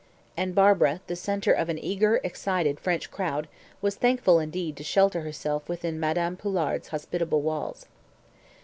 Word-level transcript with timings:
And 0.35 0.55
Barbara, 0.55 0.99
the 1.05 1.15
centre 1.15 1.51
of 1.53 1.69
an 1.69 1.77
eager, 1.77 2.19
excited 2.23 2.79
French 2.79 3.11
crowd, 3.11 3.47
was 3.83 3.93
thankful, 3.97 4.39
indeed, 4.39 4.75
to 4.77 4.83
shelter 4.83 5.21
herself 5.21 5.69
within 5.69 5.99
Madame 5.99 6.37
Poulard's 6.37 6.87
hospitable 6.87 7.43
walls. 7.43 7.85